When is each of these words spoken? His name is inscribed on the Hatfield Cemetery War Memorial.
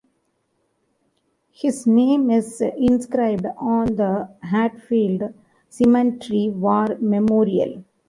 His 1.51 1.85
name 1.85 2.31
is 2.31 2.59
inscribed 2.59 3.45
on 3.57 3.95
the 3.97 4.33
Hatfield 4.41 5.31
Cemetery 5.69 6.49
War 6.49 6.97
Memorial. 6.99 7.83